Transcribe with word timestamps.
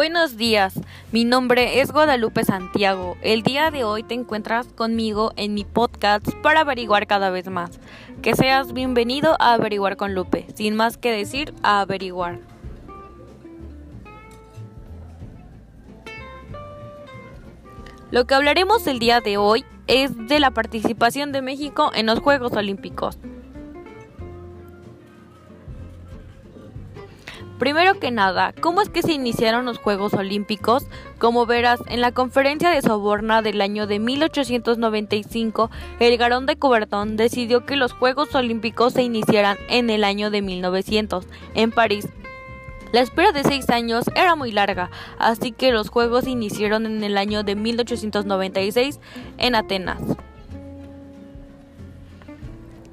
Buenos 0.00 0.38
días, 0.38 0.80
mi 1.12 1.26
nombre 1.26 1.82
es 1.82 1.92
Guadalupe 1.92 2.42
Santiago. 2.42 3.18
El 3.20 3.42
día 3.42 3.70
de 3.70 3.84
hoy 3.84 4.02
te 4.02 4.14
encuentras 4.14 4.68
conmigo 4.68 5.32
en 5.36 5.52
mi 5.52 5.66
podcast 5.66 6.26
para 6.42 6.60
averiguar 6.60 7.06
cada 7.06 7.28
vez 7.28 7.50
más. 7.50 7.78
Que 8.22 8.34
seas 8.34 8.72
bienvenido 8.72 9.36
a 9.38 9.52
Averiguar 9.52 9.98
con 9.98 10.14
Lupe. 10.14 10.46
Sin 10.54 10.74
más 10.74 10.96
que 10.96 11.12
decir, 11.12 11.52
a 11.62 11.82
averiguar. 11.82 12.38
Lo 18.10 18.24
que 18.24 18.32
hablaremos 18.32 18.86
el 18.86 19.00
día 19.00 19.20
de 19.20 19.36
hoy 19.36 19.66
es 19.86 20.16
de 20.28 20.40
la 20.40 20.50
participación 20.50 21.30
de 21.30 21.42
México 21.42 21.90
en 21.94 22.06
los 22.06 22.20
Juegos 22.20 22.54
Olímpicos. 22.54 23.18
Primero 27.60 28.00
que 28.00 28.10
nada, 28.10 28.54
¿cómo 28.62 28.80
es 28.80 28.88
que 28.88 29.02
se 29.02 29.12
iniciaron 29.12 29.66
los 29.66 29.76
Juegos 29.76 30.14
Olímpicos? 30.14 30.86
Como 31.18 31.44
verás, 31.44 31.78
en 31.88 32.00
la 32.00 32.10
conferencia 32.10 32.70
de 32.70 32.80
Soborna 32.80 33.42
del 33.42 33.60
año 33.60 33.86
de 33.86 33.98
1895, 33.98 35.70
el 35.98 36.16
Garón 36.16 36.46
de 36.46 36.56
Coubertin 36.56 37.18
decidió 37.18 37.66
que 37.66 37.76
los 37.76 37.92
Juegos 37.92 38.34
Olímpicos 38.34 38.94
se 38.94 39.02
iniciaran 39.02 39.58
en 39.68 39.90
el 39.90 40.04
año 40.04 40.30
de 40.30 40.40
1900, 40.40 41.26
en 41.54 41.70
París. 41.70 42.08
La 42.92 43.02
espera 43.02 43.30
de 43.32 43.44
seis 43.44 43.68
años 43.68 44.06
era 44.14 44.36
muy 44.36 44.52
larga, 44.52 44.90
así 45.18 45.52
que 45.52 45.70
los 45.70 45.90
Juegos 45.90 46.24
se 46.24 46.30
iniciaron 46.30 46.86
en 46.86 47.04
el 47.04 47.18
año 47.18 47.42
de 47.42 47.56
1896 47.56 49.00
en 49.36 49.54
Atenas. 49.54 50.00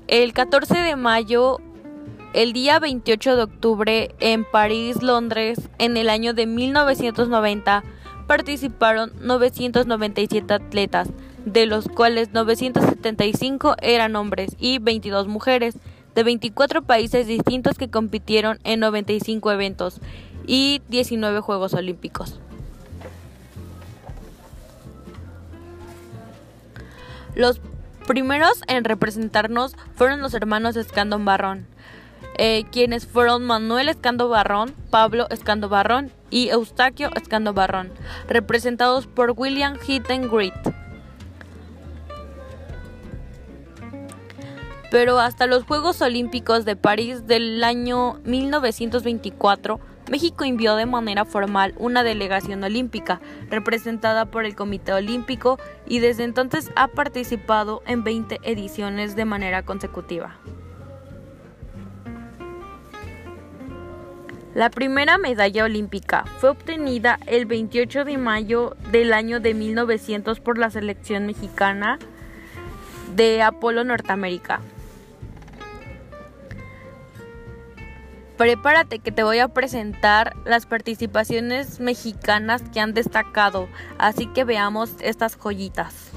El 0.10 0.34
14 0.34 0.78
de 0.78 0.98
mayo 0.98 1.60
el 2.38 2.54
día 2.54 2.78
28 2.78 3.36
de 3.36 3.42
octubre 3.42 4.16
en 4.20 4.46
París, 4.46 5.02
Londres, 5.02 5.58
en 5.80 5.98
el 5.98 6.08
año 6.08 6.36
de 6.36 6.46
1990, 6.46 7.84
participaron 8.28 9.12
997 9.22 10.54
atletas, 10.54 11.10
de 11.46 11.66
los 11.66 11.88
cuales 11.88 12.34
975 12.34 13.78
eran 13.82 14.16
hombres 14.16 14.56
y 14.60 14.78
22 14.78 15.28
mujeres, 15.28 15.78
de 16.14 16.24
24 16.24 16.84
países 16.84 17.26
distintos 17.26 17.80
que 17.80 17.90
compitieron 17.90 18.60
en 18.64 18.82
95 18.82 19.52
eventos 19.52 20.00
y 20.46 20.84
19 20.90 21.40
Juegos 21.40 21.74
Olímpicos. 21.74 22.40
Los 27.34 27.62
primeros 28.08 28.62
en 28.68 28.84
representarnos 28.84 29.76
fueron 29.96 30.22
los 30.22 30.36
hermanos 30.36 30.76
Escandón 30.76 31.26
Barrón 31.26 31.66
eh, 32.38 32.66
quienes 32.72 33.08
fueron 33.08 33.44
Manuel 33.44 33.90
Escando 33.90 34.30
Barrón, 34.30 34.74
Pablo 34.90 35.28
Escando 35.30 35.70
Barrón 35.70 36.12
y 36.30 36.50
Eustaquio 36.50 37.10
Escando 37.16 37.54
Barrón, 37.54 37.92
representados 38.28 39.08
por 39.08 39.34
William 39.36 39.78
Great. 39.78 40.74
Pero 44.90 45.20
hasta 45.20 45.48
los 45.48 45.64
Juegos 45.64 46.02
Olímpicos 46.02 46.64
de 46.64 46.76
París 46.76 47.28
del 47.28 47.64
año 47.64 48.20
1924, 48.24 49.80
México 50.10 50.46
envió 50.46 50.76
de 50.76 50.86
manera 50.86 51.26
formal 51.26 51.74
una 51.78 52.04
delegación 52.04 52.64
olímpica 52.64 53.20
representada 53.50 54.26
por 54.26 54.46
el 54.46 54.56
Comité 54.56 54.94
Olímpico 54.94 55.60
y 55.86 56.00
desde 56.00 56.24
entonces 56.24 56.72
ha 56.76 56.88
participado 56.88 57.82
en 57.86 58.04
20 58.06 58.40
ediciones 58.44 59.16
de 59.18 59.26
manera 59.26 59.64
consecutiva. 59.64 60.38
La 64.58 64.72
primera 64.72 65.20
medalla 65.20 65.66
olímpica 65.66 66.26
fue 66.40 66.50
obtenida 66.50 67.20
el 67.28 67.46
28 67.46 68.06
de 68.06 68.18
mayo 68.18 68.76
del 68.92 69.14
año 69.14 69.40
de 69.40 69.54
1900 69.54 70.40
por 70.40 70.58
la 70.58 70.72
selección 70.72 71.28
mexicana 71.28 72.00
de 73.16 73.44
Apolo 73.44 73.84
Norteamérica. 73.84 74.62
Prepárate 78.36 78.98
que 78.98 79.12
te 79.12 79.22
voy 79.22 79.38
a 79.38 79.50
presentar 79.50 80.36
las 80.44 80.66
participaciones 80.66 81.80
mexicanas 81.80 82.64
que 82.74 82.80
han 82.80 82.96
destacado, 82.96 83.68
así 84.00 84.26
que 84.26 84.44
veamos 84.44 84.90
estas 85.02 85.38
joyitas. 85.38 86.10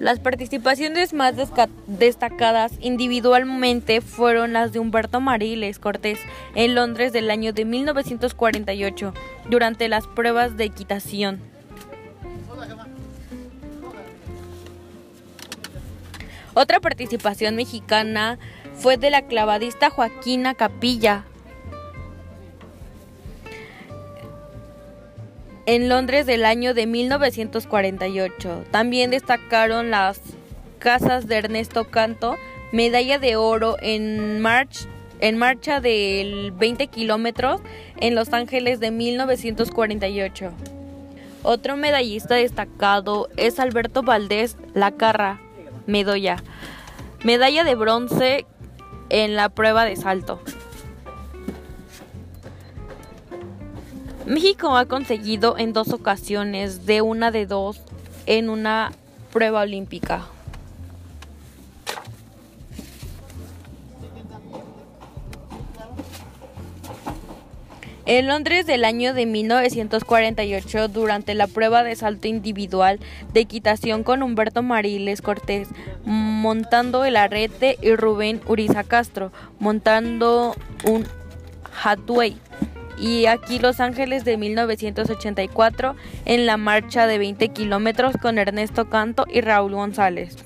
Las 0.00 0.18
participaciones 0.18 1.12
más 1.12 1.34
destacadas 1.86 2.72
individualmente 2.80 4.00
fueron 4.00 4.54
las 4.54 4.72
de 4.72 4.78
Humberto 4.78 5.20
Mariles 5.20 5.78
Cortés 5.78 6.18
en 6.54 6.74
Londres 6.74 7.12
del 7.12 7.30
año 7.30 7.52
de 7.52 7.66
1948 7.66 9.12
durante 9.50 9.90
las 9.90 10.06
pruebas 10.06 10.56
de 10.56 10.64
equitación. 10.64 11.38
Otra 16.54 16.80
participación 16.80 17.54
mexicana 17.56 18.38
fue 18.76 18.96
de 18.96 19.10
la 19.10 19.26
clavadista 19.26 19.90
Joaquina 19.90 20.54
Capilla 20.54 21.26
en 25.70 25.88
Londres 25.88 26.26
del 26.26 26.44
año 26.46 26.74
de 26.74 26.88
1948. 26.88 28.64
También 28.72 29.12
destacaron 29.12 29.92
las 29.92 30.20
casas 30.80 31.28
de 31.28 31.36
Ernesto 31.36 31.84
Canto, 31.84 32.34
medalla 32.72 33.20
de 33.20 33.36
oro 33.36 33.76
en, 33.80 34.40
march, 34.40 34.88
en 35.20 35.38
marcha 35.38 35.80
del 35.80 36.50
20 36.50 36.88
kilómetros 36.88 37.60
en 38.00 38.16
Los 38.16 38.32
Ángeles 38.32 38.80
de 38.80 38.90
1948. 38.90 40.50
Otro 41.44 41.76
medallista 41.76 42.34
destacado 42.34 43.28
es 43.36 43.60
Alberto 43.60 44.02
Valdés 44.02 44.56
Lacarra, 44.74 45.40
Medoya, 45.86 46.42
medalla 47.22 47.62
de 47.62 47.76
bronce 47.76 48.44
en 49.08 49.36
la 49.36 49.48
prueba 49.50 49.84
de 49.84 49.94
salto. 49.94 50.42
México 54.30 54.76
ha 54.76 54.86
conseguido 54.86 55.58
en 55.58 55.72
dos 55.72 55.92
ocasiones 55.92 56.86
de 56.86 57.02
una 57.02 57.32
de 57.32 57.46
dos 57.46 57.80
en 58.26 58.48
una 58.48 58.92
prueba 59.32 59.62
olímpica. 59.62 60.24
En 68.06 68.28
Londres 68.28 68.66
del 68.66 68.84
año 68.84 69.14
de 69.14 69.26
1948, 69.26 70.86
durante 70.86 71.34
la 71.34 71.48
prueba 71.48 71.82
de 71.82 71.96
salto 71.96 72.28
individual 72.28 73.00
de 73.32 73.40
equitación 73.40 74.04
con 74.04 74.22
Humberto 74.22 74.62
Mariles 74.62 75.22
Cortés, 75.22 75.66
montando 76.04 77.04
el 77.04 77.16
arrete 77.16 77.78
y 77.82 77.96
Rubén 77.96 78.40
Uriza 78.46 78.84
Castro, 78.84 79.32
montando 79.58 80.54
un 80.84 81.04
Hatway 81.82 82.38
y 83.00 83.26
aquí 83.26 83.58
Los 83.58 83.80
Ángeles 83.80 84.24
de 84.24 84.36
1984 84.36 85.96
en 86.26 86.46
la 86.46 86.58
marcha 86.58 87.06
de 87.06 87.18
20 87.18 87.48
kilómetros 87.48 88.14
con 88.20 88.38
Ernesto 88.38 88.90
Canto 88.90 89.24
y 89.28 89.40
Raúl 89.40 89.74
González. 89.74 90.36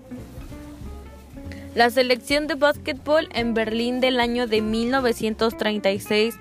La 1.74 1.90
selección 1.90 2.46
de 2.46 2.54
básquetbol 2.54 3.28
en 3.32 3.52
Berlín 3.54 4.00
del 4.00 4.20
año 4.20 4.46
de 4.46 4.62
1936 4.62 6.36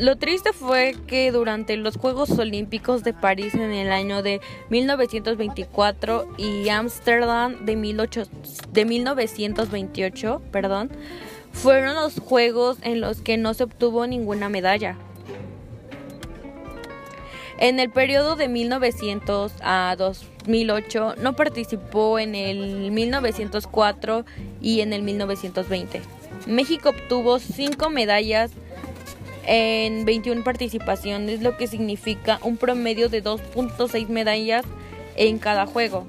Lo 0.00 0.16
triste 0.16 0.54
fue 0.54 0.96
que 1.06 1.30
durante 1.30 1.76
los 1.76 1.98
Juegos 1.98 2.30
Olímpicos 2.38 3.04
de 3.04 3.12
París 3.12 3.52
en 3.52 3.70
el 3.70 3.92
año 3.92 4.22
de 4.22 4.40
1924 4.70 6.26
y 6.38 6.70
Ámsterdam 6.70 7.66
de, 7.66 7.76
de 8.72 8.84
1928, 8.86 10.40
perdón, 10.50 10.90
fueron 11.52 11.96
los 11.96 12.18
Juegos 12.18 12.78
en 12.80 13.02
los 13.02 13.20
que 13.20 13.36
no 13.36 13.52
se 13.52 13.64
obtuvo 13.64 14.06
ninguna 14.06 14.48
medalla. 14.48 14.96
En 17.58 17.78
el 17.78 17.90
periodo 17.90 18.36
de 18.36 18.48
1900 18.48 19.52
a 19.60 19.96
2008 19.98 21.16
no 21.18 21.36
participó 21.36 22.18
en 22.18 22.34
el 22.34 22.90
1904 22.90 24.24
y 24.62 24.80
en 24.80 24.94
el 24.94 25.02
1920. 25.02 26.00
México 26.46 26.88
obtuvo 26.88 27.38
5 27.38 27.90
medallas 27.90 28.50
en 29.52 30.04
21 30.04 30.44
participaciones, 30.44 31.42
lo 31.42 31.56
que 31.56 31.66
significa 31.66 32.38
un 32.42 32.56
promedio 32.56 33.08
de 33.08 33.20
2.6 33.20 34.06
medallas 34.06 34.64
en 35.16 35.38
cada 35.38 35.66
juego. 35.66 36.06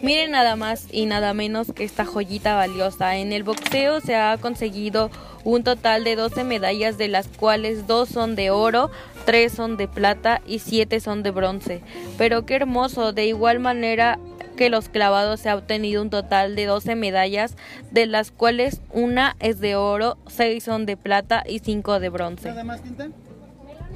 Miren 0.00 0.30
nada 0.30 0.54
más 0.54 0.86
y 0.92 1.06
nada 1.06 1.34
menos 1.34 1.72
que 1.72 1.82
esta 1.82 2.04
joyita 2.04 2.54
valiosa. 2.54 3.16
En 3.16 3.32
el 3.32 3.42
boxeo 3.42 4.00
se 4.00 4.14
ha 4.14 4.38
conseguido 4.38 5.10
un 5.42 5.64
total 5.64 6.04
de 6.04 6.14
12 6.14 6.44
medallas, 6.44 6.98
de 6.98 7.08
las 7.08 7.26
cuales 7.26 7.88
2 7.88 8.08
son 8.08 8.36
de 8.36 8.50
oro, 8.50 8.92
3 9.24 9.52
son 9.52 9.76
de 9.76 9.88
plata 9.88 10.40
y 10.46 10.60
7 10.60 11.00
son 11.00 11.24
de 11.24 11.32
bronce. 11.32 11.80
Pero 12.16 12.46
qué 12.46 12.54
hermoso, 12.54 13.12
de 13.12 13.26
igual 13.26 13.58
manera 13.58 14.20
que 14.56 14.70
los 14.70 14.88
clavados 14.88 15.40
se 15.40 15.50
ha 15.50 15.56
obtenido 15.56 16.02
un 16.02 16.10
total 16.10 16.56
de 16.56 16.66
12 16.66 16.96
medallas, 16.96 17.56
de 17.90 18.06
las 18.06 18.30
cuales 18.30 18.80
una 18.92 19.36
es 19.38 19.60
de 19.60 19.76
oro, 19.76 20.18
6 20.26 20.64
son 20.64 20.86
de 20.86 20.96
plata 20.96 21.44
y 21.46 21.60
5 21.60 22.00
de 22.00 22.08
bronce. 22.08 22.52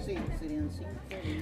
Sí, 0.07 0.15
serían 0.39 0.71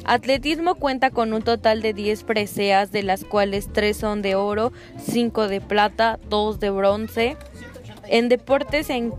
Atletismo 0.05 0.75
cuenta 0.77 1.11
con 1.11 1.33
un 1.33 1.43
total 1.43 1.83
de 1.83 1.93
10 1.93 2.25
preseas, 2.25 2.93
de 2.93 3.03
las 3.03 3.25
cuales 3.25 3.69
3 3.73 3.97
son 3.97 4.23
de 4.23 4.37
oro, 4.37 4.73
5 5.05 5.49
de 5.49 5.61
plata, 5.61 6.19
2 6.31 6.61
de 6.61 6.71
bronce. 6.71 7.37
En 8.09 8.29
deportes 8.29 8.89
en 8.89 9.13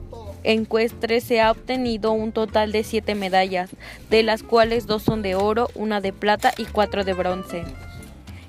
encuestres 0.43 1.23
se 1.23 1.41
ha 1.41 1.51
obtenido 1.51 2.11
un 2.11 2.31
total 2.31 2.71
de 2.71 2.83
7 2.83 3.13
medallas, 3.15 3.69
de 4.09 4.23
las 4.23 4.41
cuales 4.41 4.87
2 4.87 5.03
son 5.03 5.21
de 5.21 5.35
oro, 5.35 5.69
1 5.75 6.01
de 6.01 6.13
plata 6.13 6.53
y 6.57 6.65
4 6.65 7.03
de 7.03 7.13
bronce. 7.13 7.63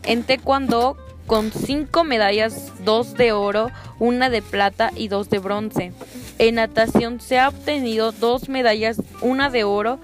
En 0.05 0.23
taekwondo 0.23 0.97
con 1.31 1.53
5 1.53 2.03
medallas, 2.03 2.73
2 2.85 3.15
de 3.15 3.31
oro, 3.31 3.71
1 4.01 4.31
de 4.31 4.43
plata 4.43 4.91
y 4.97 5.07
2 5.07 5.31
de 5.31 5.39
bronce. 5.39 5.93
En 6.41 6.57
natación 6.57 7.21
se 7.21 7.39
ha 7.39 7.51
obtenido 7.51 8.11
2 8.11 8.49
medallas, 8.49 9.01
1 9.21 9.51
de 9.53 9.63
oro 9.63 10.01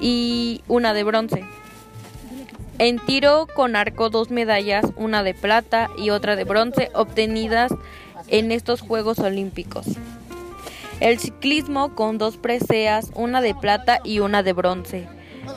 y 0.00 0.62
1 0.68 0.94
de 0.94 1.02
bronce. 1.02 1.44
En 2.78 3.00
tiro 3.00 3.48
con 3.52 3.74
arco 3.74 4.08
dos 4.08 4.30
medallas, 4.30 4.86
una 4.94 5.24
de 5.24 5.34
plata 5.34 5.90
y 5.98 6.10
otra 6.10 6.36
de 6.36 6.44
bronce, 6.44 6.92
obtenidas 6.94 7.72
en 8.28 8.52
estos 8.52 8.82
Juegos 8.82 9.18
Olímpicos. 9.18 9.86
El 11.00 11.18
ciclismo 11.18 11.96
con 11.96 12.18
dos 12.18 12.36
preseas, 12.36 13.10
una 13.16 13.40
de 13.40 13.56
plata 13.56 13.98
y 14.04 14.20
una 14.20 14.44
de 14.44 14.52
bronce. 14.52 15.08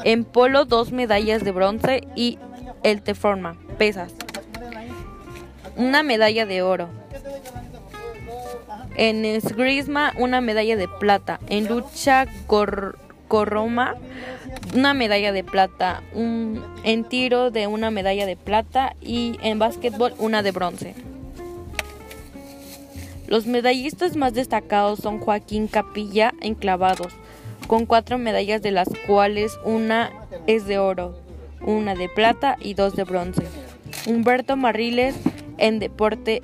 En 0.03 0.23
polo 0.23 0.65
dos 0.65 0.91
medallas 0.91 1.43
de 1.43 1.51
bronce 1.51 2.07
y 2.15 2.39
el 2.81 3.03
teforma, 3.03 3.55
pesas. 3.77 4.11
Una 5.75 6.03
medalla 6.03 6.45
de 6.45 6.61
oro. 6.61 6.89
En 8.95 9.25
esgrisma 9.25 10.13
una 10.17 10.41
medalla 10.41 10.75
de 10.75 10.87
plata. 10.87 11.39
En 11.47 11.67
lucha 11.67 12.25
corroma 13.27 13.95
una 14.73 14.93
medalla 14.93 15.31
de 15.31 15.43
plata, 15.43 16.01
un, 16.13 16.63
en 16.83 17.03
tiro 17.03 17.51
de 17.51 17.67
una 17.67 17.91
medalla 17.91 18.25
de 18.25 18.35
plata 18.35 18.95
y 19.01 19.37
en 19.41 19.59
básquetbol 19.59 20.13
una 20.17 20.43
de 20.43 20.51
bronce. 20.51 20.95
Los 23.27 23.47
medallistas 23.47 24.15
más 24.15 24.33
destacados 24.33 24.99
son 24.99 25.19
Joaquín 25.19 25.67
Capilla 25.67 26.33
en 26.41 26.55
clavados, 26.55 27.13
con 27.67 27.85
cuatro 27.85 28.17
medallas 28.17 28.61
de 28.61 28.71
las 28.71 28.87
cuales 29.07 29.57
una 29.63 30.11
es 30.45 30.67
de 30.67 30.77
oro, 30.77 31.17
una 31.61 31.95
de 31.95 32.07
plata 32.07 32.57
y 32.59 32.75
dos 32.75 32.95
de 32.95 33.03
bronce. 33.03 33.43
Humberto 34.07 34.55
Marriles 34.55 35.15
en 35.57 35.79
deporte 35.79 36.41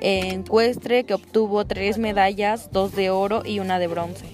encuestre 0.00 1.04
que 1.04 1.14
obtuvo 1.14 1.64
tres 1.64 1.98
medallas, 1.98 2.70
dos 2.72 2.94
de 2.94 3.10
oro 3.10 3.42
y 3.44 3.60
una 3.60 3.78
de 3.78 3.86
bronce. 3.86 4.26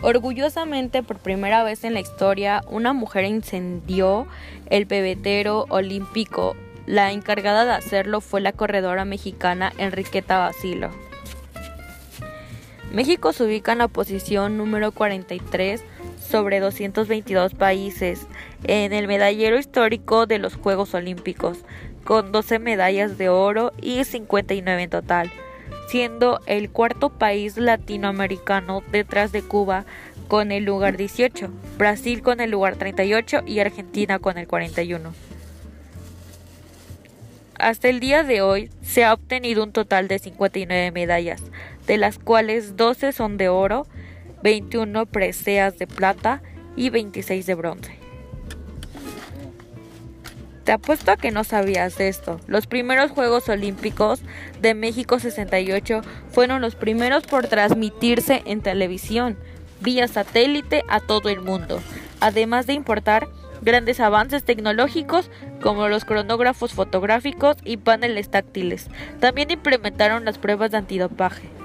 Orgullosamente, 0.00 1.02
por 1.02 1.18
primera 1.18 1.64
vez 1.64 1.82
en 1.84 1.94
la 1.94 2.00
historia, 2.00 2.62
una 2.68 2.92
mujer 2.92 3.24
incendió 3.24 4.26
el 4.70 4.86
pebetero 4.86 5.66
olímpico. 5.68 6.56
La 6.86 7.12
encargada 7.12 7.64
de 7.64 7.72
hacerlo 7.72 8.20
fue 8.20 8.40
la 8.40 8.52
corredora 8.52 9.04
mexicana 9.04 9.72
Enriqueta 9.76 10.38
Basilo. 10.38 10.90
México 12.92 13.32
se 13.32 13.44
ubica 13.44 13.72
en 13.72 13.78
la 13.78 13.88
posición 13.88 14.56
número 14.56 14.92
43 14.92 15.82
sobre 16.28 16.60
222 16.60 17.54
países 17.54 18.26
en 18.64 18.92
el 18.92 19.08
medallero 19.08 19.58
histórico 19.58 20.26
de 20.26 20.38
los 20.38 20.54
Juegos 20.54 20.94
Olímpicos, 20.94 21.58
con 22.04 22.32
12 22.32 22.58
medallas 22.58 23.18
de 23.18 23.28
oro 23.28 23.72
y 23.80 24.04
59 24.04 24.82
en 24.82 24.90
total 24.90 25.32
siendo 25.88 26.40
el 26.44 26.70
cuarto 26.70 27.08
país 27.08 27.56
latinoamericano 27.56 28.82
detrás 28.92 29.32
de 29.32 29.42
Cuba 29.42 29.86
con 30.28 30.52
el 30.52 30.64
lugar 30.64 30.98
18, 30.98 31.48
Brasil 31.78 32.22
con 32.22 32.40
el 32.40 32.50
lugar 32.50 32.76
38 32.76 33.40
y 33.46 33.60
Argentina 33.60 34.18
con 34.18 34.36
el 34.36 34.46
41. 34.46 35.14
Hasta 37.58 37.88
el 37.88 38.00
día 38.00 38.22
de 38.22 38.42
hoy 38.42 38.70
se 38.82 39.04
ha 39.04 39.14
obtenido 39.14 39.64
un 39.64 39.72
total 39.72 40.08
de 40.08 40.18
59 40.18 40.92
medallas, 40.92 41.42
de 41.86 41.96
las 41.96 42.18
cuales 42.18 42.76
12 42.76 43.12
son 43.12 43.38
de 43.38 43.48
oro, 43.48 43.86
21 44.42 45.06
preseas 45.06 45.78
de 45.78 45.86
plata 45.86 46.42
y 46.76 46.90
26 46.90 47.46
de 47.46 47.54
bronce. 47.54 47.98
Te 50.64 50.72
apuesto 50.72 51.10
a 51.10 51.16
que 51.16 51.30
no 51.30 51.44
sabías 51.44 51.98
esto. 51.98 52.40
Los 52.46 52.66
primeros 52.66 53.10
Juegos 53.10 53.48
Olímpicos 53.48 54.20
de 54.60 54.74
México 54.74 55.18
68 55.18 56.02
fueron 56.30 56.60
los 56.60 56.74
primeros 56.74 57.24
por 57.24 57.46
transmitirse 57.46 58.42
en 58.44 58.60
televisión, 58.60 59.38
vía 59.80 60.06
satélite 60.08 60.82
a 60.88 61.00
todo 61.00 61.30
el 61.30 61.40
mundo, 61.40 61.80
además 62.20 62.66
de 62.66 62.74
importar 62.74 63.28
grandes 63.62 63.98
avances 63.98 64.44
tecnológicos 64.44 65.30
como 65.62 65.88
los 65.88 66.04
cronógrafos 66.04 66.74
fotográficos 66.74 67.56
y 67.64 67.78
paneles 67.78 68.30
táctiles. 68.30 68.88
También 69.20 69.50
implementaron 69.50 70.26
las 70.26 70.36
pruebas 70.36 70.70
de 70.70 70.76
antidopaje. 70.76 71.57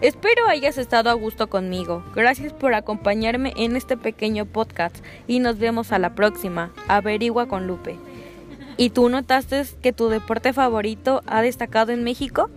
Espero 0.00 0.46
hayas 0.46 0.78
estado 0.78 1.10
a 1.10 1.14
gusto 1.14 1.48
conmigo. 1.48 2.04
Gracias 2.14 2.52
por 2.52 2.72
acompañarme 2.72 3.52
en 3.56 3.74
este 3.74 3.96
pequeño 3.96 4.46
podcast 4.46 4.96
y 5.26 5.40
nos 5.40 5.58
vemos 5.58 5.90
a 5.90 5.98
la 5.98 6.14
próxima. 6.14 6.70
Averigua 6.86 7.48
con 7.48 7.66
Lupe. 7.66 7.98
¿Y 8.76 8.90
tú 8.90 9.08
notaste 9.08 9.64
que 9.82 9.92
tu 9.92 10.08
deporte 10.08 10.52
favorito 10.52 11.22
ha 11.26 11.42
destacado 11.42 11.90
en 11.90 12.04
México? 12.04 12.48